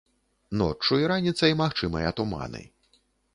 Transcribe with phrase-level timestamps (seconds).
[0.61, 2.63] Ноччу і раніцай магчымыя туманы.